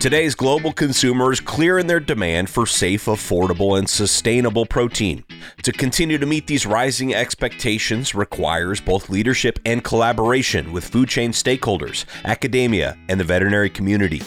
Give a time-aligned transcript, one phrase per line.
[0.00, 5.24] Today's global consumers clear in their demand for safe, affordable, and sustainable protein.
[5.62, 11.32] To continue to meet these rising expectations requires both leadership and collaboration with food chain
[11.32, 14.22] stakeholders, academia, and the veterinary community.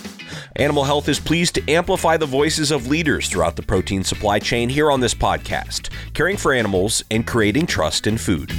[0.58, 4.70] Animal Health is pleased to amplify the voices of leaders throughout the protein supply chain
[4.70, 8.54] here on this podcast, caring for animals and creating trust in food.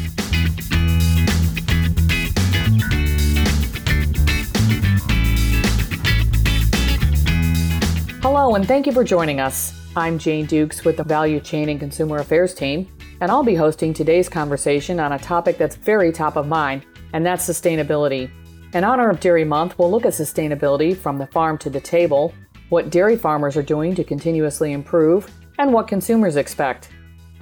[8.25, 9.79] Hello, and thank you for joining us.
[9.95, 12.89] I'm Jane Dukes with the Value Chain and Consumer Affairs team,
[13.21, 17.27] and I'll be hosting today's conversation on a topic that's very top of mind, and
[17.27, 18.31] that's sustainability.
[18.73, 22.33] In honor of Dairy Month, we'll look at sustainability from the farm to the table,
[22.71, 26.89] what dairy farmers are doing to continuously improve, and what consumers expect.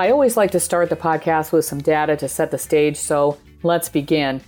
[0.00, 3.38] I always like to start the podcast with some data to set the stage, so
[3.62, 4.40] let's begin.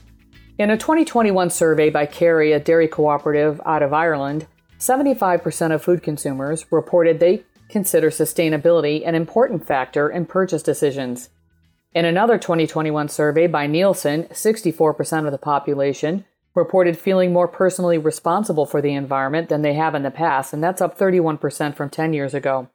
[0.58, 6.02] In a 2021 survey by Kerry, a dairy cooperative out of Ireland, 75% of food
[6.02, 11.30] consumers reported they consider sustainability an important factor in purchase decisions.
[11.94, 18.66] In another 2021 survey by Nielsen, 64% of the population reported feeling more personally responsible
[18.66, 22.12] for the environment than they have in the past, and that's up 31% from 10
[22.12, 22.68] years ago.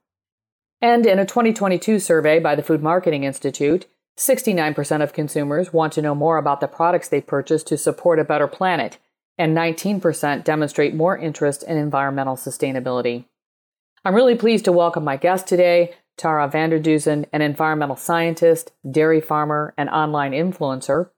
[0.82, 3.86] And in a 2022 survey by the Food Marketing Institute,
[4.18, 8.26] 69% of consumers want to know more about the products they purchase to support a
[8.26, 8.98] better planet,
[9.40, 13.26] and 19% demonstrate more interest in environmental sustainability.
[14.06, 19.22] I'm really pleased to welcome my guest today, Tara Vander Dussen, an environmental scientist, dairy
[19.22, 21.10] farmer, and online influencer,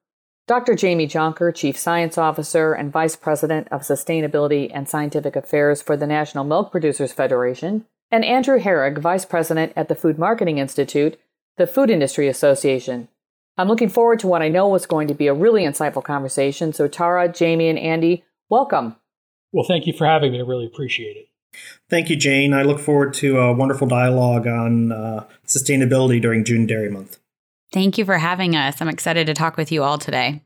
[0.47, 0.75] Dr.
[0.75, 6.07] Jamie Jonker, Chief Science Officer and Vice President of Sustainability and Scientific Affairs for the
[6.07, 11.17] National Milk Producers Federation, and Andrew Harig, Vice President at the Food Marketing Institute,
[11.57, 13.07] the Food Industry Association.
[13.57, 16.73] I'm looking forward to what I know is going to be a really insightful conversation.
[16.73, 18.95] So, Tara, Jamie, and Andy, welcome.
[19.51, 20.39] Well, thank you for having me.
[20.39, 21.27] I really appreciate it.
[21.89, 22.53] Thank you, Jane.
[22.53, 27.19] I look forward to a wonderful dialogue on uh, sustainability during June Dairy Month.
[27.73, 28.81] Thank you for having us.
[28.81, 30.43] I'm excited to talk with you all today.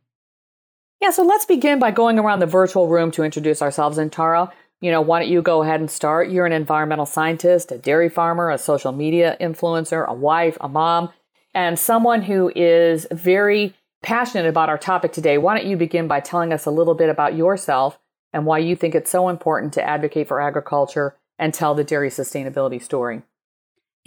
[1.01, 3.97] Yeah, so let's begin by going around the virtual room to introduce ourselves.
[3.99, 4.51] And Tara,
[4.81, 6.29] you know, why don't you go ahead and start?
[6.29, 11.11] You're an environmental scientist, a dairy farmer, a social media influencer, a wife, a mom
[11.55, 13.73] and someone who is very
[14.03, 15.37] passionate about our topic today.
[15.39, 17.97] Why don't you begin by telling us a little bit about yourself
[18.33, 22.09] and why you think it's so important to advocate for agriculture and tell the dairy
[22.09, 23.23] sustainability story?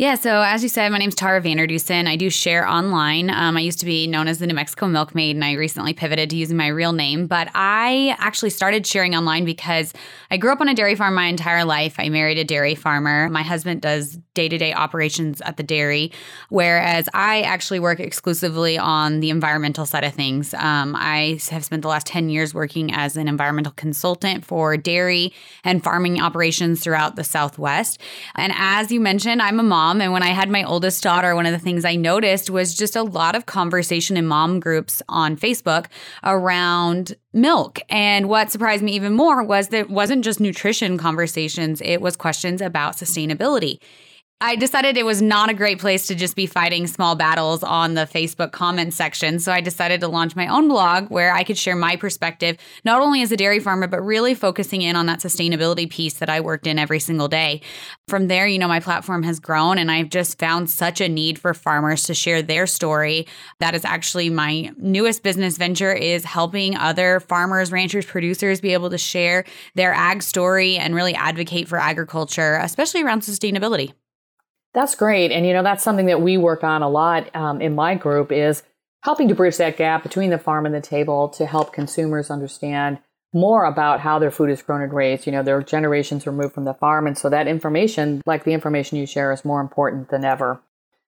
[0.00, 2.06] Yeah, so as you said, my name's Tara Vander Dussen.
[2.06, 3.30] I do share online.
[3.30, 6.30] Um, I used to be known as the New Mexico Milkmaid, and I recently pivoted
[6.30, 7.26] to using my real name.
[7.26, 9.92] But I actually started sharing online because
[10.30, 11.96] I grew up on a dairy farm my entire life.
[11.98, 13.28] I married a dairy farmer.
[13.28, 16.12] My husband does day to day operations at the dairy,
[16.48, 20.54] whereas I actually work exclusively on the environmental side of things.
[20.54, 25.32] Um, I have spent the last 10 years working as an environmental consultant for dairy
[25.64, 28.00] and farming operations throughout the Southwest.
[28.36, 30.00] And as you mentioned, I'm a mom mom.
[30.00, 32.96] And when I had my oldest daughter, one of the things I noticed was just
[32.96, 35.86] a lot of conversation in mom groups on Facebook
[36.22, 37.80] around milk.
[37.88, 42.16] And what surprised me even more was that it wasn't just nutrition conversations, it was
[42.16, 43.78] questions about sustainability.
[44.40, 47.94] I decided it was not a great place to just be fighting small battles on
[47.94, 49.40] the Facebook comment section.
[49.40, 53.02] So I decided to launch my own blog where I could share my perspective, not
[53.02, 56.40] only as a dairy farmer, but really focusing in on that sustainability piece that I
[56.40, 57.62] worked in every single day.
[58.06, 61.40] From there, you know, my platform has grown and I've just found such a need
[61.40, 63.26] for farmers to share their story.
[63.58, 68.90] That is actually my newest business venture is helping other farmers, ranchers, producers be able
[68.90, 69.44] to share
[69.74, 73.94] their ag story and really advocate for agriculture, especially around sustainability.
[74.78, 75.32] That's great.
[75.32, 78.30] And, you know, that's something that we work on a lot um, in my group
[78.30, 78.62] is
[79.02, 83.00] helping to bridge that gap between the farm and the table to help consumers understand
[83.34, 85.26] more about how their food is grown and raised.
[85.26, 87.08] You know, their generations removed from the farm.
[87.08, 90.62] And so that information, like the information you share, is more important than ever.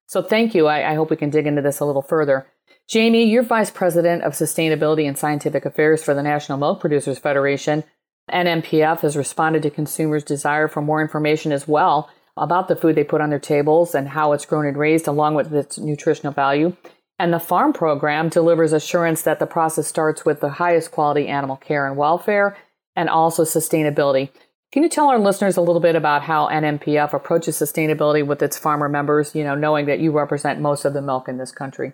[0.09, 0.67] So thank you.
[0.67, 2.49] I, I hope we can dig into this a little further.
[2.89, 7.85] Jamie, you're Vice President of Sustainability and Scientific Affairs for the National Milk Producers Federation.
[8.33, 12.11] NMPF has responded to consumers' desire for more information as well
[12.41, 15.35] about the food they put on their tables and how it's grown and raised, along
[15.35, 16.75] with its nutritional value.
[17.19, 21.57] And the farm program delivers assurance that the process starts with the highest quality animal
[21.57, 22.57] care and welfare
[22.97, 24.31] and also sustainability.
[24.73, 28.57] Can you tell our listeners a little bit about how NMPF approaches sustainability with its
[28.57, 31.93] farmer members, you know, knowing that you represent most of the milk in this country?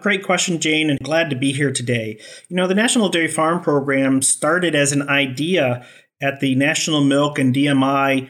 [0.00, 2.20] Great question, Jane, and glad to be here today.
[2.48, 5.84] You know, the National Dairy Farm Program started as an idea
[6.22, 8.28] at the National Milk and DMI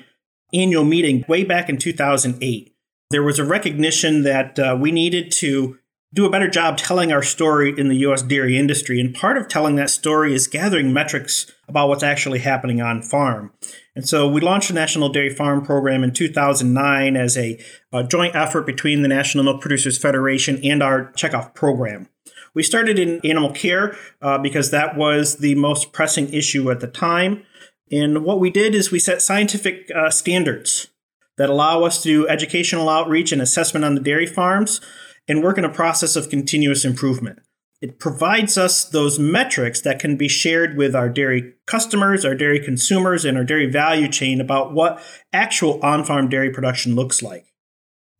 [0.52, 2.74] annual meeting way back in 2008.
[3.10, 5.78] There was a recognition that uh, we needed to
[6.14, 9.00] do a better job telling our story in the US dairy industry.
[9.00, 13.52] And part of telling that story is gathering metrics about what's actually happening on farm.
[13.94, 17.62] And so we launched the National Dairy Farm Program in 2009 as a,
[17.92, 22.08] a joint effort between the National Milk Producers Federation and our checkoff program.
[22.54, 26.86] We started in animal care uh, because that was the most pressing issue at the
[26.86, 27.44] time.
[27.90, 30.88] And what we did is we set scientific uh, standards
[31.36, 34.80] that allow us to do educational outreach and assessment on the dairy farms
[35.26, 37.40] and work in a process of continuous improvement.
[37.80, 42.58] It provides us those metrics that can be shared with our dairy customers, our dairy
[42.58, 45.00] consumers, and our dairy value chain about what
[45.32, 47.46] actual on farm dairy production looks like.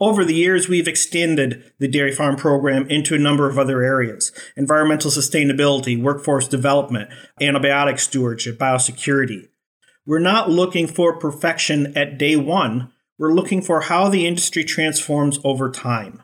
[0.00, 4.30] Over the years, we've extended the dairy farm program into a number of other areas
[4.56, 7.10] environmental sustainability, workforce development,
[7.40, 9.48] antibiotic stewardship, biosecurity.
[10.08, 15.38] We're not looking for perfection at day one, we're looking for how the industry transforms
[15.44, 16.22] over time.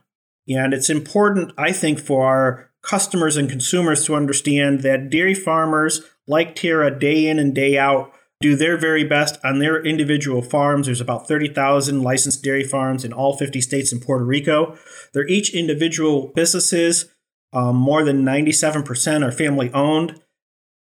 [0.49, 6.01] And it's important, I think, for our customers and consumers to understand that dairy farmers
[6.27, 8.11] like Tara day in and day out
[8.41, 10.87] do their very best on their individual farms.
[10.87, 14.79] There's about 30,000 licensed dairy farms in all 50 states and Puerto Rico.
[15.13, 17.11] They're each individual businesses.
[17.53, 20.23] Um, more than 97% are family owned.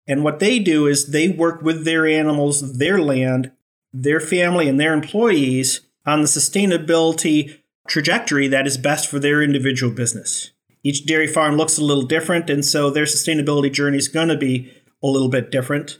[0.06, 3.52] And what they do is they work with their animals, their land,
[3.92, 9.92] their family, and their employees on the sustainability trajectory that is best for their individual
[9.92, 10.50] business.
[10.84, 14.36] Each dairy farm looks a little different, and so their sustainability journey is going to
[14.36, 14.72] be
[15.02, 15.98] a little bit different.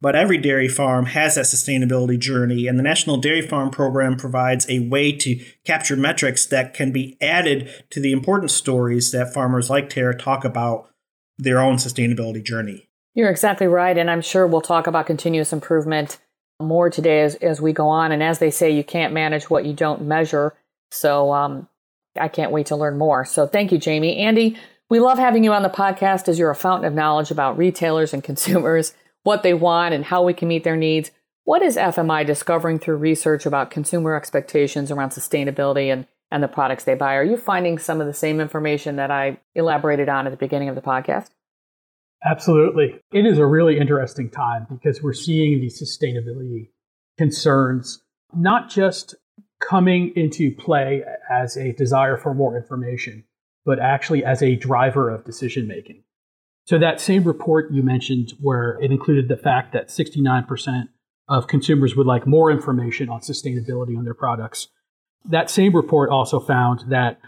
[0.00, 4.68] But every dairy farm has that sustainability journey, and the National Dairy Farm Program provides
[4.68, 9.70] a way to capture metrics that can be added to the important stories that farmers
[9.70, 10.90] like Tara talk about
[11.38, 12.88] their own sustainability journey.
[13.14, 16.18] You're exactly right, and I'm sure we'll talk about continuous improvement
[16.60, 18.12] more today as, as we go on.
[18.12, 20.54] And as they say, you can't manage what you don't measure.
[20.90, 21.68] So um,
[22.18, 23.24] I can't wait to learn more.
[23.24, 24.18] So thank you, Jamie.
[24.18, 24.56] Andy,
[24.88, 28.12] we love having you on the podcast as you're a fountain of knowledge about retailers
[28.12, 31.10] and consumers what they want and how we can meet their needs.
[31.44, 36.84] What is FMI discovering through research about consumer expectations around sustainability and, and the products
[36.84, 37.14] they buy?
[37.14, 40.68] Are you finding some of the same information that I elaborated on at the beginning
[40.68, 41.30] of the podcast?
[42.24, 43.00] Absolutely.
[43.12, 46.68] It is a really interesting time because we're seeing these sustainability
[47.18, 48.02] concerns
[48.34, 49.14] not just
[49.60, 53.24] coming into play as a desire for more information,
[53.64, 56.02] but actually as a driver of decision making.
[56.66, 60.88] So that same report you mentioned, where it included the fact that 69%
[61.28, 64.68] of consumers would like more information on sustainability on their products,
[65.26, 67.18] that same report also found that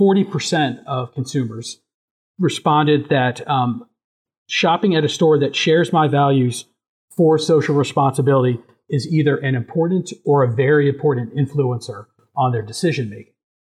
[0.00, 1.80] 40% of consumers
[2.38, 3.86] responded that um,
[4.46, 6.66] shopping at a store that shares my values
[7.10, 8.58] for social responsibility
[8.88, 12.06] is either an important or a very important influencer
[12.36, 13.32] on their decision making.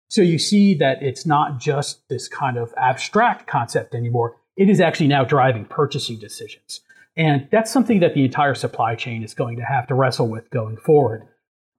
[0.09, 4.79] So you see that it's not just this kind of abstract concept anymore it is
[4.79, 6.81] actually now driving purchasing decisions.
[7.15, 10.49] And that's something that the entire supply chain is going to have to wrestle with
[10.49, 11.27] going forward,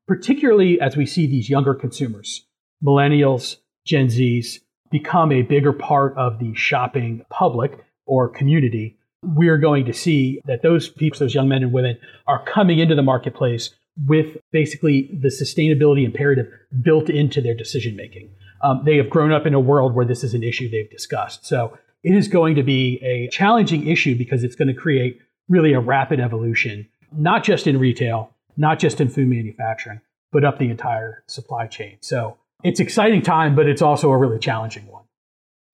[0.07, 2.45] particularly as we see these younger consumers,
[2.85, 4.59] millennials, Gen Zs,
[4.91, 8.97] become a bigger part of the shopping public or community.
[9.23, 12.95] We're going to see that those people, those young men and women, are coming into
[12.95, 13.71] the marketplace
[14.07, 16.49] with basically the sustainability imperative
[16.81, 18.31] built into their decision making.
[18.63, 21.45] Um, they have grown up in a world where this is an issue they've discussed.
[21.45, 25.73] So it is going to be a challenging issue because it's going to create really
[25.73, 30.71] a rapid evolution, not just in retail, not just in food manufacturing, but up the
[30.71, 31.99] entire supply chain.
[32.01, 35.05] So it's exciting time, but it's also a really challenging one.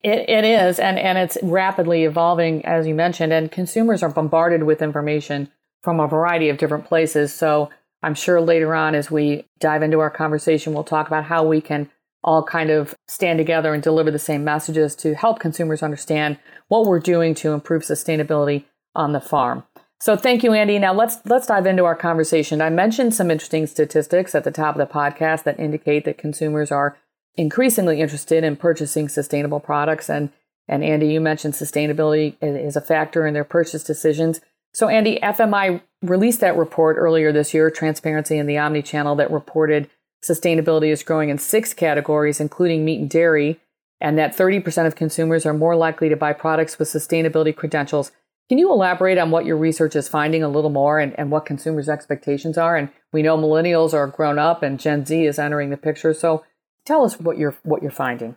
[0.03, 4.63] It, it is, and, and it's rapidly evolving, as you mentioned, and consumers are bombarded
[4.63, 5.51] with information
[5.83, 7.35] from a variety of different places.
[7.35, 7.71] So
[8.03, 11.61] I'm sure later on, as we dive into our conversation, we'll talk about how we
[11.61, 11.91] can
[12.23, 16.39] all kind of stand together and deliver the same messages to help consumers understand
[16.69, 18.65] what we're doing to improve sustainability
[18.95, 19.65] on the farm.
[20.01, 20.79] So thank you, Andy.
[20.79, 22.61] Now let's let's dive into our conversation.
[22.61, 26.71] I mentioned some interesting statistics at the top of the podcast that indicate that consumers
[26.71, 26.97] are
[27.37, 30.09] increasingly interested in purchasing sustainable products.
[30.09, 30.31] And
[30.71, 34.41] and Andy, you mentioned sustainability is a factor in their purchase decisions.
[34.75, 39.31] So Andy, FMI released that report earlier this year, Transparency in the Omni Channel, that
[39.31, 39.89] reported
[40.25, 43.61] Sustainability is growing in six categories, including meat and dairy,
[44.01, 48.11] and that 30% of consumers are more likely to buy products with sustainability credentials.
[48.49, 51.47] Can you elaborate on what your research is finding a little more and, and what
[51.47, 52.77] consumers' expectations are?
[52.77, 56.15] And we know millennials are grown up and Gen Z is entering the picture.
[56.15, 56.45] So
[56.85, 58.37] tell us what you're what you're finding.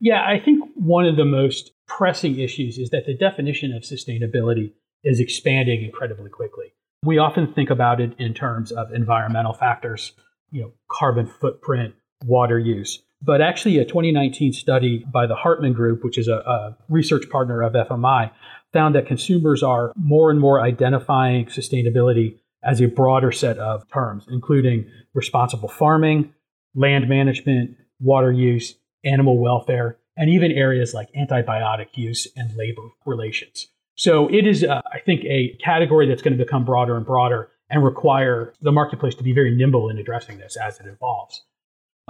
[0.00, 4.72] Yeah, I think one of the most pressing issues is that the definition of sustainability
[5.02, 6.74] is expanding incredibly quickly.
[7.04, 10.12] We often think about it in terms of environmental factors,
[10.50, 11.94] you know, carbon footprint,
[12.24, 13.02] water use.
[13.20, 17.62] But actually, a 2019 study by the Hartman Group, which is a, a research partner
[17.62, 18.30] of FMI,
[18.72, 24.26] found that consumers are more and more identifying sustainability as a broader set of terms,
[24.28, 26.32] including responsible farming,
[26.74, 33.68] land management, water use, animal welfare, and even areas like antibiotic use and labor relations.
[33.96, 37.50] So it is, uh, I think, a category that's going to become broader and broader
[37.70, 41.42] and require the marketplace to be very nimble in addressing this as it evolves.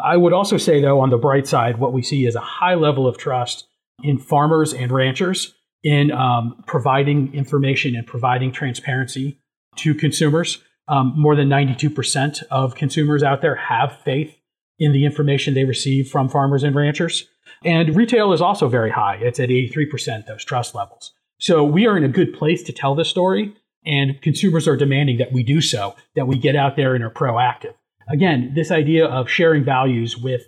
[0.02, 2.74] I would also say, though, on the bright side, what we see is a high
[2.74, 3.68] level of trust
[4.02, 5.54] in farmers and ranchers
[5.84, 9.38] in um, providing information and providing transparency
[9.76, 10.62] to consumers.
[10.88, 14.36] Um, more than 92% of consumers out there have faith
[14.84, 17.28] in the information they receive from farmers and ranchers.
[17.64, 19.16] And retail is also very high.
[19.16, 21.12] It's at 83%, those trust levels.
[21.38, 25.18] So we are in a good place to tell this story, and consumers are demanding
[25.18, 27.74] that we do so, that we get out there and are proactive.
[28.08, 30.42] Again, this idea of sharing values with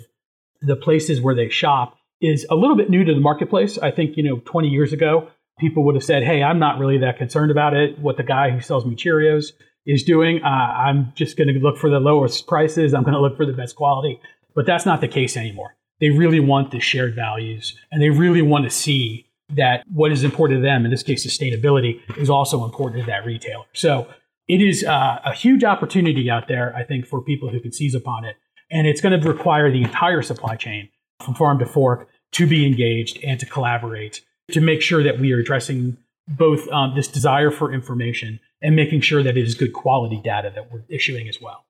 [0.60, 3.78] the places where they shop is a little bit new to the marketplace.
[3.78, 5.28] I think, you know, 20 years ago,
[5.58, 8.50] people would have said, hey, I'm not really that concerned about it, what the guy
[8.50, 9.52] who sells me Cheerios
[9.86, 10.42] is doing.
[10.42, 12.92] Uh, I'm just going to look for the lowest prices.
[12.92, 14.20] I'm going to look for the best quality.
[14.54, 15.76] But that's not the case anymore.
[16.00, 20.24] They really want the shared values and they really want to see that what is
[20.24, 23.64] important to them, in this case, sustainability, is also important to that retailer.
[23.72, 24.08] So
[24.48, 27.94] it is uh, a huge opportunity out there, I think, for people who can seize
[27.94, 28.36] upon it.
[28.70, 30.88] And it's going to require the entire supply chain
[31.24, 35.32] from farm to fork to be engaged and to collaborate to make sure that we
[35.32, 35.96] are addressing
[36.28, 40.50] both um, this desire for information and making sure that it is good quality data
[40.52, 41.64] that we're issuing as well.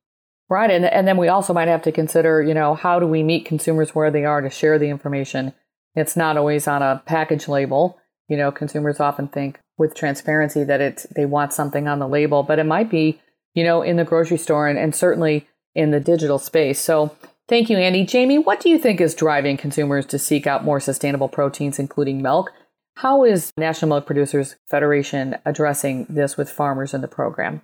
[0.49, 0.71] Right.
[0.71, 3.45] And, and then we also might have to consider, you know, how do we meet
[3.45, 5.53] consumers where they are to share the information?
[5.95, 7.99] It's not always on a package label.
[8.29, 12.43] You know, consumers often think with transparency that it's they want something on the label,
[12.43, 13.21] but it might be,
[13.53, 16.81] you know, in the grocery store and, and certainly in the digital space.
[16.81, 17.15] So
[17.47, 18.07] thank you, Andy.
[18.07, 22.23] Jamie, what do you think is driving consumers to seek out more sustainable proteins, including
[22.23, 22.53] milk?
[22.97, 27.61] How is National Milk Producers Federation addressing this with farmers in the program?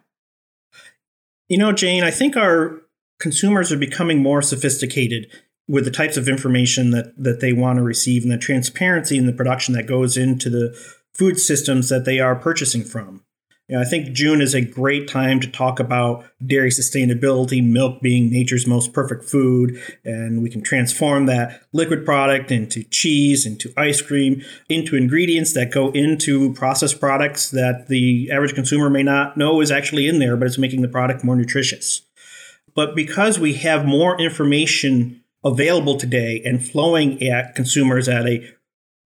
[1.49, 2.83] You know, Jane, I think our
[3.19, 5.31] consumers are becoming more sophisticated
[5.67, 9.25] with the types of information that, that they want to receive and the transparency in
[9.25, 10.77] the production that goes into the
[11.15, 13.25] food systems that they are purchasing from.
[13.73, 18.03] You know, I think June is a great time to talk about dairy sustainability, milk
[18.03, 23.73] being nature's most perfect food, and we can transform that liquid product into cheese, into
[23.79, 29.39] ice cream, into ingredients that go into processed products that the average consumer may not
[29.39, 32.03] know is actually in there, but it's making the product more nutritious.
[32.75, 38.47] But because we have more information available today and flowing at consumers at a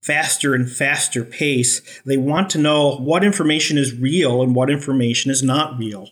[0.06, 1.82] faster and faster pace.
[2.06, 6.10] They want to know what information is real and what information is not real.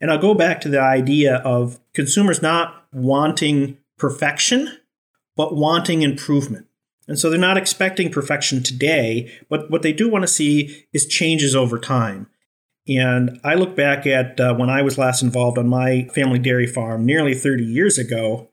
[0.00, 4.78] And I'll go back to the idea of consumers not wanting perfection,
[5.36, 6.66] but wanting improvement.
[7.08, 11.06] And so they're not expecting perfection today, but what they do want to see is
[11.06, 12.28] changes over time.
[12.86, 16.66] And I look back at uh, when I was last involved on my family dairy
[16.66, 18.50] farm nearly 30 years ago.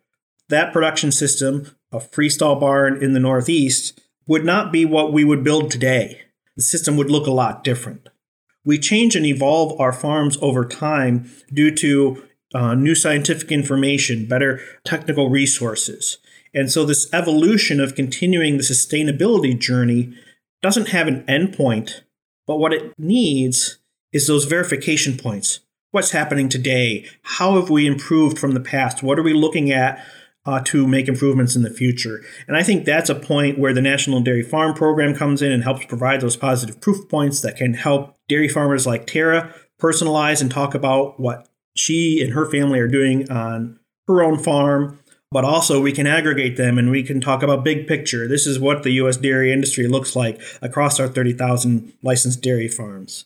[0.48, 5.44] That production system, a freestall barn in the Northeast, would not be what we would
[5.44, 6.22] build today.
[6.56, 8.10] The system would look a lot different.
[8.64, 14.62] We change and evolve our farms over time due to uh, new scientific information, better
[14.84, 16.18] technical resources.
[16.54, 20.14] And so, this evolution of continuing the sustainability journey
[20.62, 22.02] doesn't have an endpoint,
[22.48, 23.78] but what it needs
[24.14, 25.60] is those verification points.
[25.92, 27.06] What's happening today?
[27.24, 29.04] How have we improved from the past?
[29.04, 30.04] What are we looking at
[30.46, 32.22] uh, to make improvements in the future.
[32.48, 35.64] And I think that's a point where the National Dairy Farm Program comes in and
[35.64, 40.52] helps provide those positive proof points that can help dairy farmers like Tara personalize and
[40.52, 45.00] talk about what she and her family are doing on her own farm.
[45.32, 48.28] But also, we can aggregate them and we can talk about big picture.
[48.28, 49.18] This is what the U.S.
[49.18, 53.26] dairy industry looks like across our 30,000 licensed dairy farms.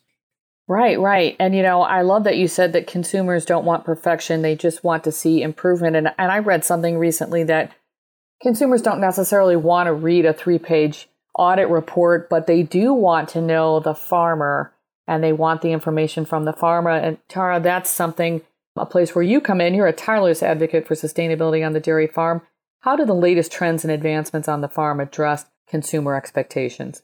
[0.69, 1.35] Right, right.
[1.39, 4.83] And you know, I love that you said that consumers don't want perfection, they just
[4.83, 5.95] want to see improvement.
[5.95, 7.71] And and I read something recently that
[8.39, 13.41] consumers don't necessarily want to read a three-page audit report, but they do want to
[13.41, 14.71] know the farmer
[15.07, 16.91] and they want the information from the farmer.
[16.91, 18.43] And Tara, that's something
[18.77, 19.73] a place where you come in.
[19.73, 22.43] You're a tireless advocate for sustainability on the dairy farm.
[22.81, 27.01] How do the latest trends and advancements on the farm address consumer expectations?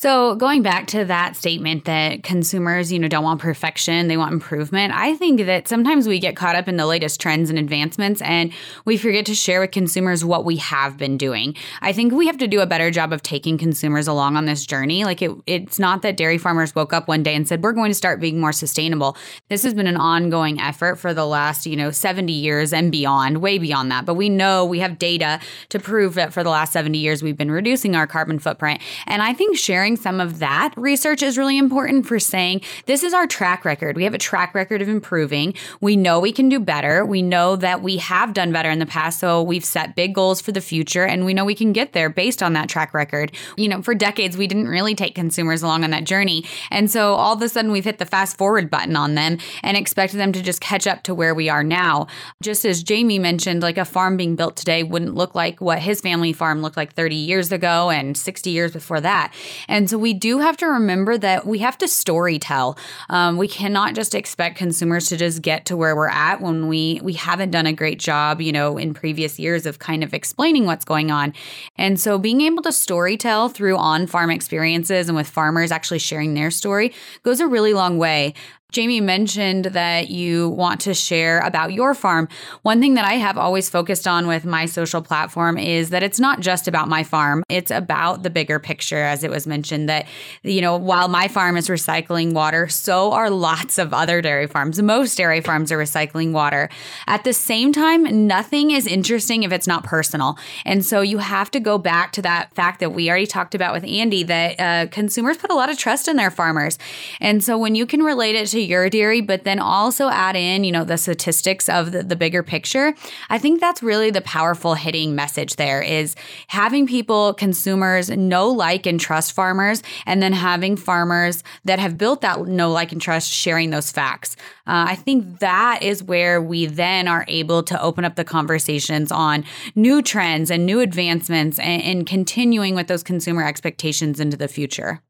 [0.00, 4.32] So, going back to that statement that consumers, you know, don't want perfection, they want
[4.32, 4.92] improvement.
[4.94, 8.52] I think that sometimes we get caught up in the latest trends and advancements and
[8.84, 11.56] we forget to share with consumers what we have been doing.
[11.82, 14.64] I think we have to do a better job of taking consumers along on this
[14.64, 15.02] journey.
[15.02, 17.90] Like it, it's not that dairy farmers woke up one day and said, "We're going
[17.90, 19.16] to start being more sustainable."
[19.48, 23.38] This has been an ongoing effort for the last, you know, 70 years and beyond,
[23.38, 24.06] way beyond that.
[24.06, 25.40] But we know we have data
[25.70, 28.80] to prove that for the last 70 years we've been reducing our carbon footprint.
[29.04, 33.02] And I think sharing sharing some of that research is really important for saying this
[33.02, 33.96] is our track record.
[33.96, 35.54] We have a track record of improving.
[35.80, 37.06] We know we can do better.
[37.06, 39.18] We know that we have done better in the past.
[39.18, 42.10] So we've set big goals for the future and we know we can get there
[42.10, 43.32] based on that track record.
[43.56, 46.44] You know, for decades, we didn't really take consumers along on that journey.
[46.70, 49.76] And so all of a sudden, we've hit the fast forward button on them and
[49.76, 52.08] expect them to just catch up to where we are now.
[52.42, 56.00] Just as Jamie mentioned, like a farm being built today wouldn't look like what his
[56.02, 59.32] family farm looked like 30 years ago and 60 years before that.
[59.66, 62.76] And and so we do have to remember that we have to story tell.
[63.10, 67.00] Um, we cannot just expect consumers to just get to where we're at when we
[67.00, 70.66] we haven't done a great job, you know, in previous years of kind of explaining
[70.66, 71.32] what's going on.
[71.76, 76.00] And so being able to story tell through on farm experiences and with farmers actually
[76.00, 76.92] sharing their story
[77.22, 78.34] goes a really long way.
[78.70, 82.28] Jamie mentioned that you want to share about your farm.
[82.60, 86.20] One thing that I have always focused on with my social platform is that it's
[86.20, 89.88] not just about my farm, it's about the bigger picture, as it was mentioned.
[89.88, 90.06] That,
[90.42, 94.82] you know, while my farm is recycling water, so are lots of other dairy farms.
[94.82, 96.68] Most dairy farms are recycling water.
[97.06, 100.36] At the same time, nothing is interesting if it's not personal.
[100.66, 103.72] And so you have to go back to that fact that we already talked about
[103.72, 106.78] with Andy that uh, consumers put a lot of trust in their farmers.
[107.18, 110.36] And so when you can relate it to to your dairy, but then also add
[110.36, 112.94] in, you know, the statistics of the, the bigger picture.
[113.30, 116.16] I think that's really the powerful hitting message there is
[116.48, 122.20] having people, consumers know, like, and trust farmers, and then having farmers that have built
[122.22, 124.36] that know, like, and trust sharing those facts.
[124.66, 129.12] Uh, I think that is where we then are able to open up the conversations
[129.12, 134.48] on new trends and new advancements and, and continuing with those consumer expectations into the
[134.48, 135.00] future.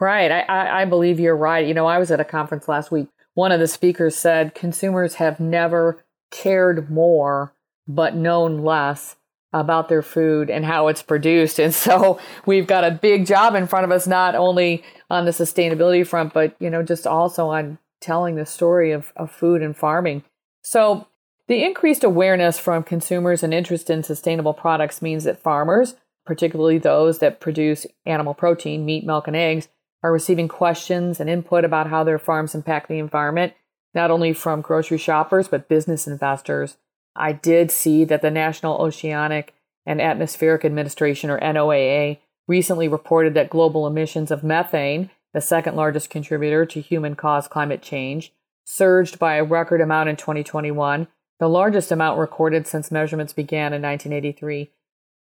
[0.00, 0.30] Right.
[0.30, 1.66] I, I, I believe you're right.
[1.66, 3.08] You know, I was at a conference last week.
[3.34, 5.98] One of the speakers said consumers have never
[6.30, 7.54] cared more
[7.86, 9.16] but known less
[9.52, 11.58] about their food and how it's produced.
[11.58, 15.30] And so we've got a big job in front of us, not only on the
[15.30, 19.76] sustainability front, but, you know, just also on telling the story of, of food and
[19.76, 20.24] farming.
[20.62, 21.06] So
[21.48, 27.18] the increased awareness from consumers and interest in sustainable products means that farmers, particularly those
[27.18, 29.68] that produce animal protein, meat, milk, and eggs,
[30.02, 33.52] are receiving questions and input about how their farms impact the environment,
[33.94, 36.76] not only from grocery shoppers, but business investors.
[37.14, 43.50] I did see that the National Oceanic and Atmospheric Administration, or NOAA, recently reported that
[43.50, 48.32] global emissions of methane, the second largest contributor to human caused climate change,
[48.64, 53.82] surged by a record amount in 2021, the largest amount recorded since measurements began in
[53.82, 54.70] 1983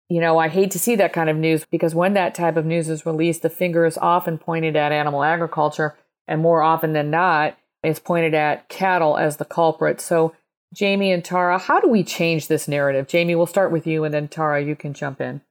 [0.10, 2.66] you know, I hate to see that kind of news because when that type of
[2.66, 5.96] news is released, the finger is often pointed at animal agriculture,
[6.28, 10.02] and more often than not, it's pointed at cattle as the culprit.
[10.02, 10.34] So,
[10.74, 13.08] Jamie and Tara, how do we change this narrative?
[13.08, 15.42] Jamie, we'll start with you, and then Tara, you can jump in.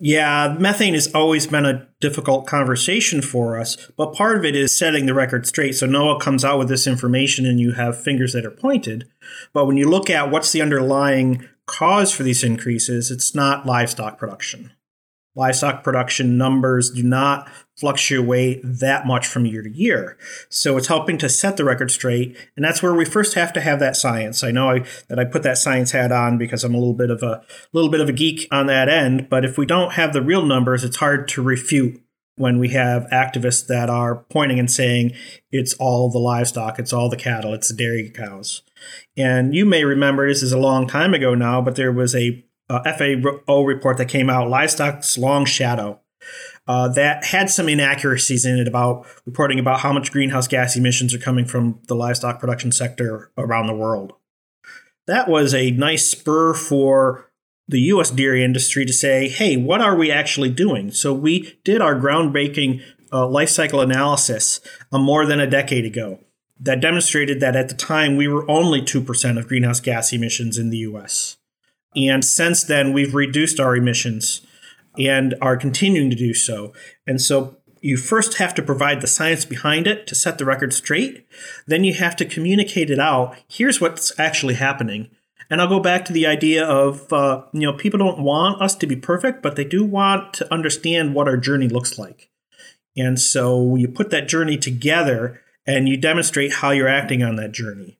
[0.00, 4.76] Yeah, methane has always been a difficult conversation for us, but part of it is
[4.76, 5.74] setting the record straight.
[5.74, 9.08] So NOAA comes out with this information and you have fingers that are pointed.
[9.52, 14.18] But when you look at what's the underlying cause for these increases, it's not livestock
[14.18, 14.72] production.
[15.36, 20.18] Livestock production numbers do not fluctuate that much from year to year.
[20.48, 22.36] So it's helping to set the record straight.
[22.56, 24.42] And that's where we first have to have that science.
[24.42, 27.10] I know I, that I put that science hat on because I'm a little bit
[27.10, 29.28] of a little bit of a geek on that end.
[29.28, 32.02] But if we don't have the real numbers, it's hard to refute
[32.34, 35.12] when we have activists that are pointing and saying
[35.52, 38.62] it's all the livestock, it's all the cattle, it's the dairy cows.
[39.16, 42.44] And you may remember this is a long time ago now, but there was a,
[42.70, 46.00] FAO report that came out, Livestock's Long Shadow,
[46.66, 51.14] uh, that had some inaccuracies in it about reporting about how much greenhouse gas emissions
[51.14, 54.12] are coming from the livestock production sector around the world.
[55.06, 57.30] That was a nice spur for
[57.68, 60.90] the US dairy industry to say, hey, what are we actually doing?
[60.90, 64.60] So we did our groundbreaking uh, life cycle analysis
[64.92, 66.20] uh, more than a decade ago
[66.60, 70.70] that demonstrated that at the time we were only 2% of greenhouse gas emissions in
[70.70, 71.36] the US.
[71.94, 74.46] And since then, we've reduced our emissions
[74.98, 76.72] and are continuing to do so.
[77.06, 80.74] And so you first have to provide the science behind it to set the record
[80.74, 81.26] straight.
[81.66, 83.36] Then you have to communicate it out.
[83.48, 85.10] Here's what's actually happening.
[85.50, 88.74] And I'll go back to the idea of, uh, you know, people don't want us
[88.76, 92.28] to be perfect, but they do want to understand what our journey looks like.
[92.96, 97.52] And so you put that journey together and you demonstrate how you're acting on that
[97.52, 97.98] journey.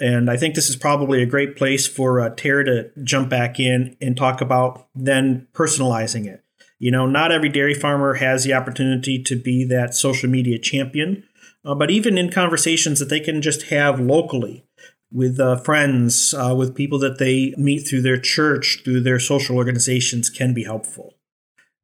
[0.00, 3.60] And I think this is probably a great place for uh, Tara to jump back
[3.60, 6.42] in and talk about then personalizing it.
[6.78, 11.24] You know, not every dairy farmer has the opportunity to be that social media champion,
[11.62, 14.64] uh, but even in conversations that they can just have locally
[15.12, 19.56] with uh, friends, uh, with people that they meet through their church, through their social
[19.56, 21.16] organizations, can be helpful.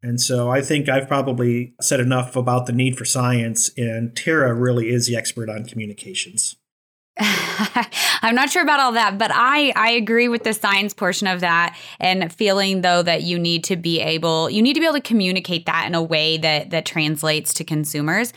[0.06, 4.54] And so I think I've probably said enough about the need for science, and Tara
[4.54, 6.54] really is the expert on communications.
[7.18, 11.40] I'm not sure about all that, but I I agree with the science portion of
[11.40, 14.94] that and feeling though that you need to be able you need to be able
[14.94, 18.32] to communicate that in a way that that translates to consumers.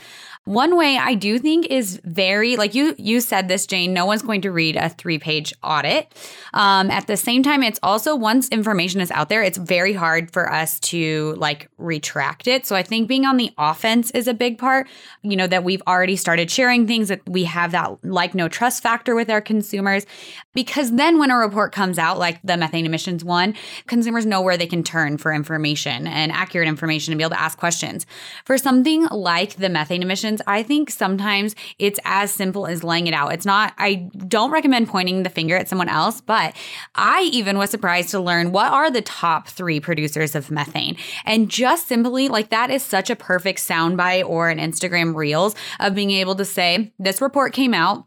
[0.46, 3.92] One way I do think is very like you you said this, Jane.
[3.92, 6.12] No one's going to read a three page audit.
[6.54, 10.32] Um, at the same time, it's also once information is out there, it's very hard
[10.32, 12.64] for us to like retract it.
[12.64, 14.88] So I think being on the offense is a big part.
[15.22, 18.82] You know that we've already started sharing things that we have that like no trust
[18.82, 20.06] factor with our consumers,
[20.54, 23.54] because then when a report comes out like the methane emissions one,
[23.86, 27.40] consumers know where they can turn for information and accurate information and be able to
[27.40, 28.06] ask questions.
[28.44, 33.14] For something like the methane emissions I think sometimes it's as simple as laying it
[33.14, 33.32] out.
[33.32, 36.56] It's not, I don't recommend pointing the finger at someone else, but
[36.94, 40.96] I even was surprised to learn what are the top three producers of methane.
[41.24, 45.94] And just simply, like, that is such a perfect soundbite or an Instagram Reels of
[45.94, 48.06] being able to say, this report came out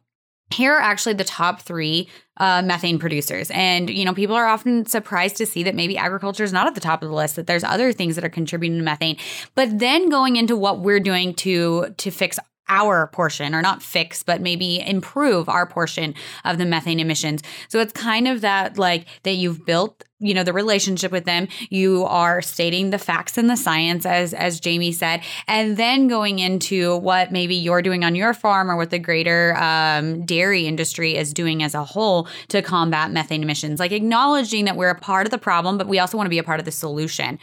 [0.54, 3.52] here are actually the top three uh, methane producers.
[3.52, 6.76] And, you know, people are often surprised to see that maybe agriculture is not at
[6.76, 9.18] the top of the list, that there's other things that are contributing to methane.
[9.56, 14.24] But then going into what we're doing to to fix our portion or not fix
[14.24, 16.14] but maybe improve our portion
[16.46, 17.42] of the methane emissions.
[17.68, 21.50] So it's kind of that like that you've built you know the relationship with them.
[21.70, 26.40] You are stating the facts and the science as as jamie said and then going
[26.40, 31.18] into what maybe you're doing on your farm or what the greater um, dairy industry
[31.18, 33.80] is doing as a whole to combat methane emissions.
[33.80, 36.40] Like acknowledging that we're a part of the problem but we also want to be
[36.40, 37.38] a part of the solution.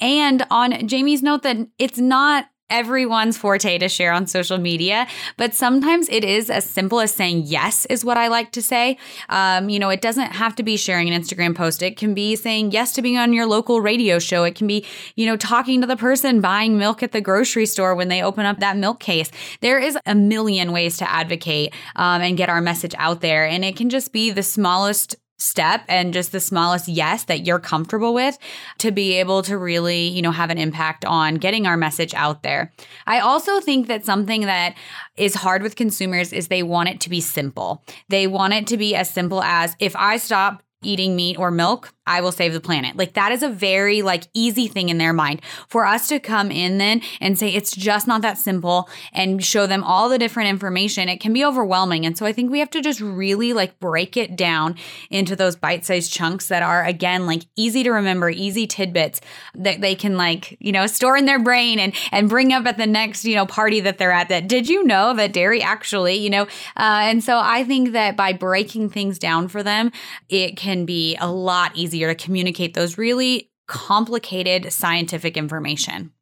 [0.00, 5.06] And on jamie's note that it's not everyone's forte to share on social media,
[5.36, 8.96] but sometimes it is as simple as saying yes, is what I like to say.
[9.28, 11.82] Um, you know, it doesn't have to be sharing an Instagram post.
[11.82, 14.44] It can be saying yes to being on your local radio show.
[14.44, 17.94] It can be, you know, talking to the person buying milk at the grocery store
[17.94, 19.30] when they open up that milk case.
[19.60, 23.46] There is a million ways to advocate um, and get our message out there.
[23.46, 27.58] And it can just be the smallest step and just the smallest yes that you're
[27.58, 28.38] comfortable with
[28.78, 32.42] to be able to really, you know, have an impact on getting our message out
[32.42, 32.72] there.
[33.06, 34.76] I also think that something that
[35.16, 37.82] is hard with consumers is they want it to be simple.
[38.08, 41.94] They want it to be as simple as if I stop eating meat or milk,
[42.06, 42.96] I will save the planet.
[42.96, 45.40] Like that is a very like easy thing in their mind.
[45.68, 49.68] For us to come in then and say it's just not that simple and show
[49.68, 52.04] them all the different information, it can be overwhelming.
[52.04, 54.76] And so I think we have to just really like break it down
[55.10, 59.20] into those bite-sized chunks that are again like easy to remember, easy tidbits
[59.54, 62.78] that they can like, you know, store in their brain and and bring up at
[62.78, 66.16] the next, you know, party that they're at that did you know that dairy actually,
[66.16, 66.42] you know,
[66.76, 69.92] uh, and so I think that by breaking things down for them,
[70.28, 76.12] it can be a lot easier easier to communicate those really complicated scientific information.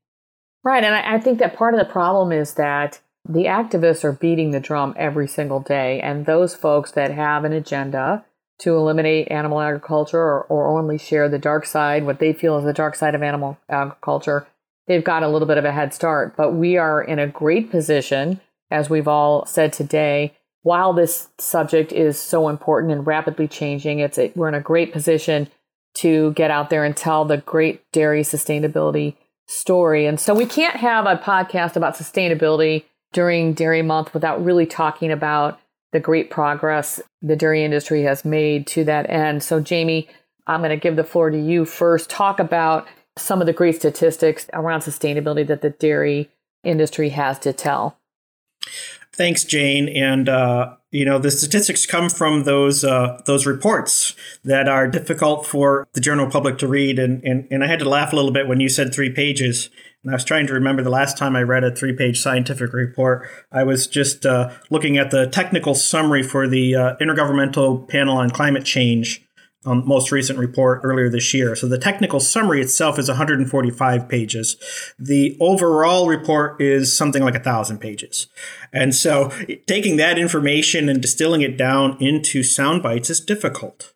[0.62, 0.84] Right.
[0.84, 4.50] And I, I think that part of the problem is that the activists are beating
[4.50, 6.00] the drum every single day.
[6.00, 8.24] And those folks that have an agenda
[8.60, 12.64] to eliminate animal agriculture or, or only share the dark side, what they feel is
[12.64, 14.46] the dark side of animal agriculture,
[14.86, 16.36] they've got a little bit of a head start.
[16.36, 21.92] But we are in a great position, as we've all said today, while this subject
[21.92, 25.48] is so important and rapidly changing, it's we're in a great position
[25.94, 30.06] to get out there and tell the great dairy sustainability story.
[30.06, 35.10] And so we can't have a podcast about sustainability during Dairy Month without really talking
[35.10, 35.58] about
[35.92, 39.42] the great progress the dairy industry has made to that end.
[39.42, 40.08] So, Jamie,
[40.46, 42.08] I'm going to give the floor to you first.
[42.08, 42.86] Talk about
[43.18, 46.30] some of the great statistics around sustainability that the dairy
[46.64, 47.98] industry has to tell.
[49.12, 49.88] Thanks, Jane.
[49.88, 55.46] And uh, you know the statistics come from those uh, those reports that are difficult
[55.46, 56.98] for the general public to read.
[56.98, 59.70] And, and and i had to laugh a little bit when you said three pages.
[60.02, 62.72] And i was trying to remember the last time i read a three page scientific
[62.72, 63.28] report.
[63.52, 68.30] I was just uh, looking at the technical summary for the uh, intergovernmental panel on
[68.30, 69.24] climate change
[69.66, 71.54] um, most recent report earlier this year.
[71.54, 74.56] So the technical summary itself is 145 pages.
[74.98, 78.26] The overall report is something like a thousand pages.
[78.72, 79.30] And so
[79.66, 83.92] taking that information and distilling it down into sound bites is difficult.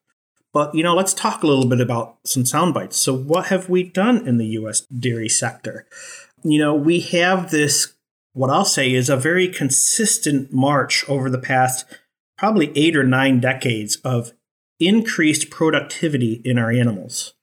[0.53, 2.97] But, you know, let's talk a little bit about some sound bites.
[2.97, 4.83] So, what have we done in the U.S.
[4.83, 5.85] dairy sector?
[6.45, 7.95] You know, we have this,
[8.35, 11.87] what I'll say is a very consistent march over the past
[12.39, 14.33] probably eight or nine decades of
[14.87, 17.35] increased productivity in our animals,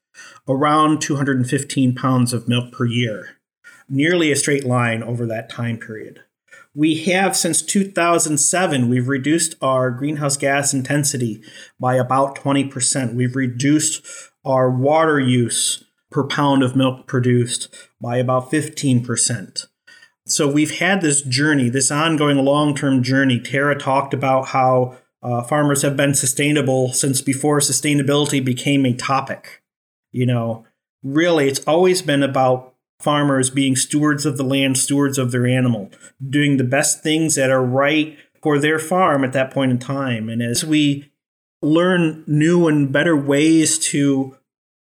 [0.48, 3.38] around 215 pounds of milk per year,
[3.90, 6.22] nearly a straight line over that time period.
[6.74, 11.44] We have since 2007, we've reduced our greenhouse gas intensity
[11.80, 13.14] by about 20%.
[13.14, 14.06] We've reduced
[14.46, 19.68] our water use per pound of milk produced by about 15%.
[20.26, 23.40] So we've had this journey, this ongoing long term journey.
[23.40, 29.62] Tara talked about how uh, farmers have been sustainable since before sustainability became a topic.
[30.12, 30.66] You know,
[31.04, 35.92] really, it's always been about farmers being stewards of the land, stewards of their animal,
[36.28, 40.30] doing the best things that are right for their farm at that point in time.
[40.30, 41.12] And as we
[41.62, 44.38] learn new and better ways to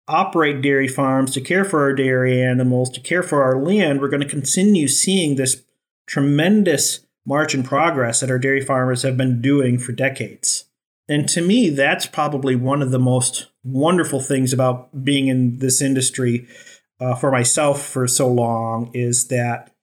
[0.08, 4.08] operate dairy farms, to care for our dairy animals, to care for our land, we're
[4.08, 5.62] going to continue seeing this
[6.06, 10.64] tremendous march in progress that our dairy farmers have been doing for decades.
[11.08, 15.82] And to me, that's probably one of the most wonderful things about being in this
[15.82, 16.46] industry
[17.00, 19.74] uh, for myself for so long is that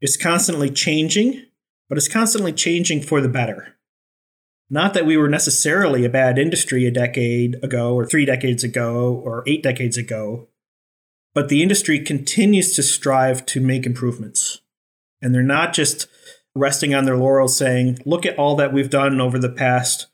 [0.00, 1.46] it's constantly changing,
[1.88, 3.76] but it's constantly changing for the better.
[4.68, 9.14] Not that we were necessarily a bad industry a decade ago, or three decades ago,
[9.14, 10.48] or eight decades ago,
[11.34, 14.62] but the industry continues to strive to make improvements.
[15.20, 16.08] And they're not just
[16.54, 20.06] resting on their laurels saying, look at all that we've done over the past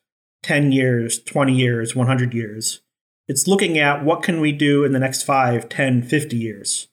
[0.42, 2.81] 10 years, 20 years, 100 years.
[3.27, 6.88] It's looking at what can we do in the next 5, 10, 50 years.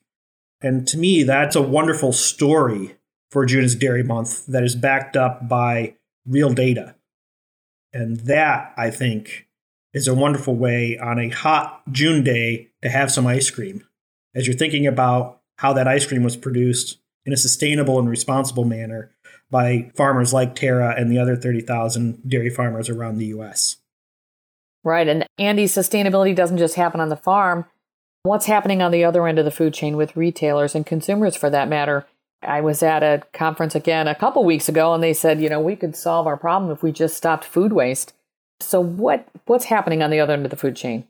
[0.62, 2.96] And to me, that's a wonderful story
[3.30, 6.96] for June is Dairy Month that is backed up by real data.
[7.94, 9.48] And that, I think,
[9.94, 13.88] is a wonderful way on a hot June day to have some ice cream.
[14.34, 18.66] As you're thinking about how that ice cream was produced in a sustainable and responsible
[18.66, 19.15] manner
[19.52, 23.78] by farmers like Tara and the other 30,000 dairy farmers around the US.
[24.84, 25.08] Right.
[25.08, 27.66] And Andy, sustainability doesn't just happen on the farm.
[28.24, 31.50] What's happening on the other end of the food chain with retailers and consumers for
[31.50, 32.06] that matter?
[32.42, 35.60] I was at a conference again a couple weeks ago and they said, you know,
[35.60, 38.14] we could solve our problem if we just stopped food waste.
[38.60, 41.08] So what what's happening on the other end of the food chain?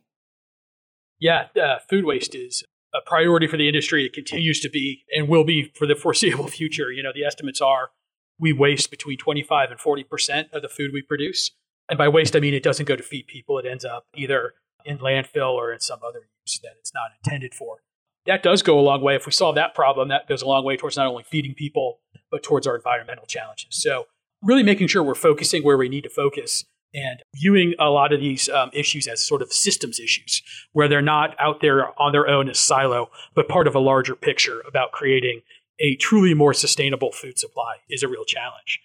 [1.20, 4.06] Yeah, uh, food waste is a priority for the industry.
[4.06, 6.92] It continues to be and will be for the foreseeable future.
[6.92, 7.92] You know, the estimates are
[8.40, 11.52] we waste between 25 and 40% of the food we produce.
[11.90, 13.60] And by waste, I mean it doesn't go to feed people.
[13.60, 14.54] It ends up either
[14.86, 17.78] in landfill or in some other use that it's not intended for.
[18.26, 19.16] That does go a long way.
[19.16, 22.00] If we solve that problem, that goes a long way towards not only feeding people,
[22.32, 23.70] but towards our environmental challenges.
[23.72, 24.06] So,
[24.42, 28.22] really making sure we're focusing where we need to focus and viewing a lot of
[28.22, 32.28] these um, issues as sort of systems issues, where they're not out there on their
[32.28, 35.42] own as silo, but part of a larger picture about creating
[35.80, 38.80] a truly more sustainable food supply is a real challenge.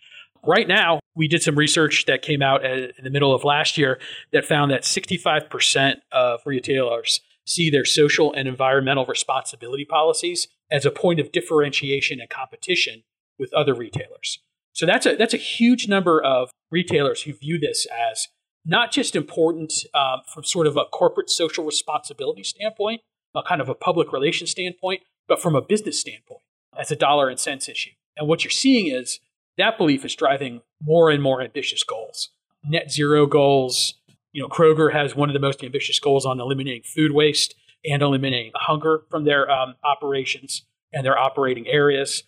[0.44, 4.00] Right now, we did some research that came out in the middle of last year
[4.32, 10.90] that found that 65% of retailers see their social and environmental responsibility policies as a
[10.90, 13.02] point of differentiation and competition
[13.38, 14.38] with other retailers.
[14.72, 18.28] So that's a that's a huge number of retailers who view this as
[18.64, 23.00] not just important um, from sort of a corporate social responsibility standpoint,
[23.34, 26.42] a kind of a public relations standpoint, but from a business standpoint
[26.78, 27.90] as a dollar and cents issue.
[28.16, 29.20] And what you're seeing is
[29.58, 32.30] that belief is driving more and more ambitious goals.
[32.64, 33.94] Net zero goals.
[34.32, 37.54] You know, Kroger has one of the most ambitious goals on eliminating food waste
[37.84, 42.24] and eliminating hunger from their um, operations and their operating areas.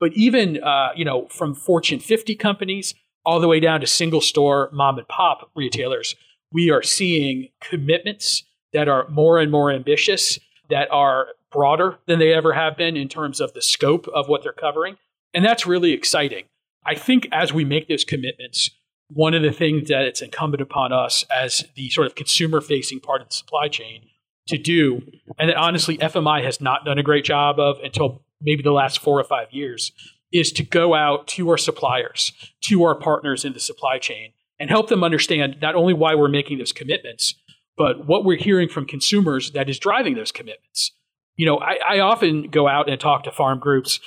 [0.00, 4.20] But even, uh, you know, from Fortune 50 companies all the way down to single
[4.20, 6.16] store mom and pop retailers,
[6.52, 10.38] we are seeing commitments that are more and more ambitious,
[10.70, 14.42] that are broader than they ever have been in terms of the scope of what
[14.42, 14.96] they're covering.
[15.34, 16.44] And that's really exciting.
[16.84, 18.70] I think as we make those commitments,
[19.08, 23.00] one of the things that it's incumbent upon us as the sort of consumer facing
[23.00, 24.06] part of the supply chain
[24.48, 25.02] to do,
[25.38, 28.98] and that honestly FMI has not done a great job of until maybe the last
[28.98, 29.92] four or five years,
[30.32, 34.70] is to go out to our suppliers, to our partners in the supply chain, and
[34.70, 37.34] help them understand not only why we're making those commitments,
[37.76, 40.92] but what we're hearing from consumers that is driving those commitments.
[41.36, 44.00] You know, I, I often go out and talk to farm groups,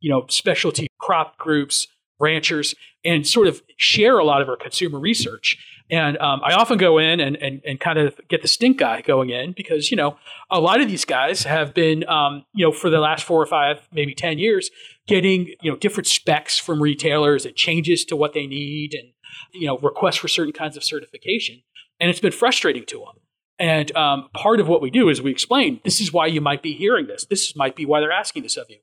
[0.00, 4.98] you know, specialty crop groups, ranchers, and sort of share a lot of our consumer
[4.98, 5.56] research.
[5.88, 9.02] And um, I often go in and, and, and kind of get the stink eye
[9.02, 10.18] going in because, you know,
[10.50, 13.46] a lot of these guys have been, um, you know, for the last four or
[13.46, 14.70] five, maybe 10 years,
[15.06, 19.12] getting, you know, different specs from retailers and changes to what they need and,
[19.52, 21.62] you know, requests for certain kinds of certification.
[22.00, 23.22] And it's been frustrating to them
[23.58, 26.62] And um, part of what we do is we explain this is why you might
[26.62, 27.24] be hearing this.
[27.24, 28.78] This might be why they're asking this of you.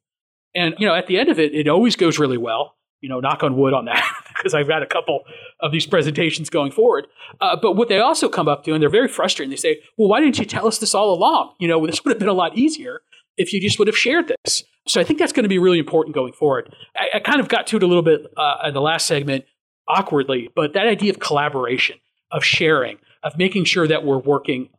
[0.55, 2.75] And you know, at the end of it, it always goes really well.
[3.01, 4.03] You know, knock on wood on that
[4.37, 5.23] because I've had a couple
[5.59, 7.07] of these presentations going forward.
[7.41, 9.51] Uh, but what they also come up to, and they're very frustrated.
[9.51, 11.53] They say, "Well, why didn't you tell us this all along?
[11.59, 13.01] You know, this would have been a lot easier
[13.35, 15.79] if you just would have shared this." So I think that's going to be really
[15.79, 16.73] important going forward.
[16.95, 19.45] I, I kind of got to it a little bit uh, in the last segment
[19.87, 21.97] awkwardly, but that idea of collaboration,
[22.31, 24.69] of sharing, of making sure that we're working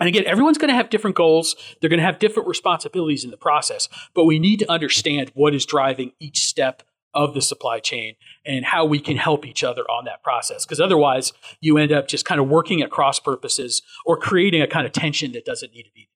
[0.00, 1.54] and again, everyone's going to have different goals.
[1.80, 5.54] They're going to have different responsibilities in the process, but we need to understand what
[5.54, 6.82] is driving each step
[7.14, 10.64] of the supply chain and how we can help each other on that process.
[10.64, 14.66] Because otherwise, you end up just kind of working at cross purposes or creating a
[14.66, 16.08] kind of tension that doesn't need to be.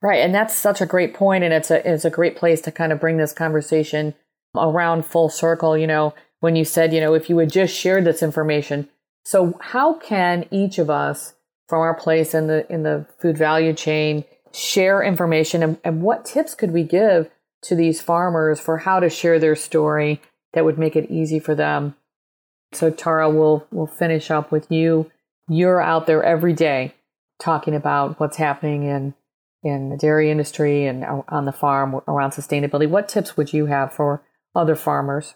[0.00, 2.72] Right, and that's such a great point, and it's a it's a great place to
[2.72, 4.14] kind of bring this conversation
[4.56, 5.76] around full circle.
[5.76, 8.88] You know, when you said, you know, if you had just shared this information,
[9.28, 11.34] so how can each of us
[11.68, 15.62] from our place in the in the food value chain share information?
[15.62, 17.28] And, and what tips could we give
[17.64, 20.22] to these farmers for how to share their story
[20.54, 21.94] that would make it easy for them?
[22.72, 25.10] So tara we'll we'll finish up with you.
[25.46, 26.94] You're out there every day
[27.38, 29.12] talking about what's happening in
[29.62, 32.88] in the dairy industry and on the farm around sustainability.
[32.88, 34.22] What tips would you have for
[34.54, 35.34] other farmers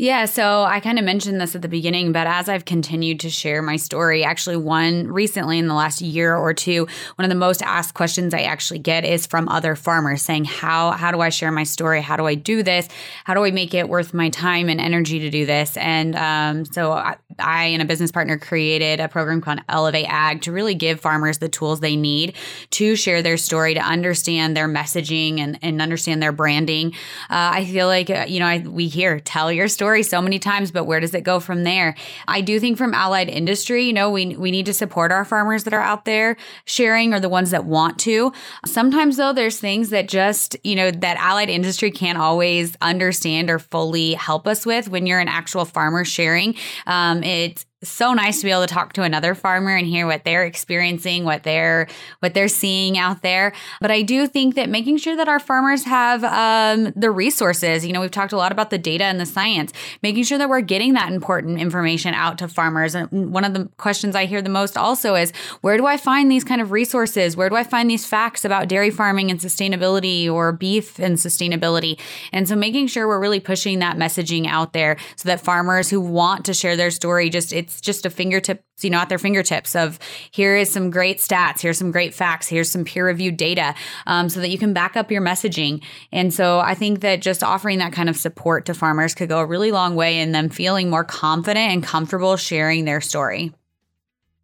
[0.00, 3.30] yeah, so I kind of mentioned this at the beginning, but as I've continued to
[3.30, 7.34] share my story, actually, one recently in the last year or two, one of the
[7.34, 11.30] most asked questions I actually get is from other farmers saying, "How how do I
[11.30, 12.00] share my story?
[12.00, 12.86] How do I do this?
[13.24, 16.64] How do I make it worth my time and energy to do this?" And um,
[16.64, 20.76] so I, I and a business partner created a program called Elevate Ag to really
[20.76, 22.36] give farmers the tools they need
[22.70, 26.92] to share their story, to understand their messaging and and understand their branding.
[27.28, 30.20] Uh, I feel like uh, you know I, we hear tell your story story so
[30.20, 31.94] many times, but where does it go from there?
[32.26, 35.64] I do think from allied industry, you know, we we need to support our farmers
[35.64, 38.30] that are out there sharing or the ones that want to.
[38.66, 43.58] Sometimes though, there's things that just, you know, that allied industry can't always understand or
[43.58, 46.54] fully help us with when you're an actual farmer sharing.
[46.86, 50.24] Um, it's so nice to be able to talk to another farmer and hear what
[50.24, 51.86] they're experiencing, what they're
[52.18, 53.52] what they're seeing out there.
[53.80, 57.86] But I do think that making sure that our farmers have um, the resources.
[57.86, 60.48] You know, we've talked a lot about the data and the science, making sure that
[60.48, 62.96] we're getting that important information out to farmers.
[62.96, 66.30] And one of the questions I hear the most also is, where do I find
[66.30, 67.36] these kind of resources?
[67.36, 72.00] Where do I find these facts about dairy farming and sustainability or beef and sustainability?
[72.32, 76.00] And so making sure we're really pushing that messaging out there so that farmers who
[76.00, 79.18] want to share their story just it it's just a fingertip, you know, at their
[79.18, 79.98] fingertips of
[80.30, 83.74] here is some great stats, here's some great facts, here's some peer reviewed data,
[84.06, 85.82] um, so that you can back up your messaging.
[86.10, 89.40] And so I think that just offering that kind of support to farmers could go
[89.40, 93.52] a really long way in them feeling more confident and comfortable sharing their story.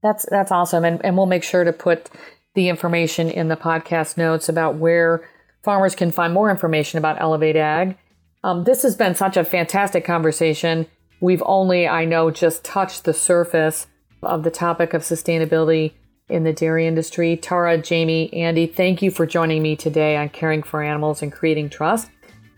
[0.02, 2.10] That's that's awesome, and and we'll make sure to put
[2.54, 5.26] the information in the podcast notes about where
[5.62, 7.96] farmers can find more information about Elevate Ag.
[8.44, 10.87] Um, this has been such a fantastic conversation.
[11.20, 13.87] We've only, I know, just touched the surface
[14.22, 15.92] of the topic of sustainability
[16.29, 17.37] in the dairy industry.
[17.37, 21.68] Tara, Jamie, Andy, thank you for joining me today on Caring for Animals and Creating
[21.68, 22.11] Trust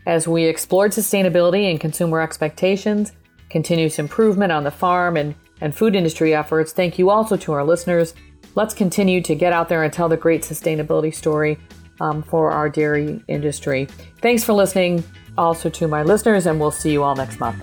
[0.07, 3.12] as we explored sustainability and consumer expectations,
[3.51, 6.73] continuous improvement on the farm and, and food industry efforts.
[6.73, 8.14] Thank you also to our listeners.
[8.55, 11.59] Let's continue to get out there and tell the great sustainability story
[12.01, 13.88] um, for our dairy industry.
[14.23, 15.05] Thanks for listening
[15.37, 17.62] also to my listeners, and we'll see you all next month.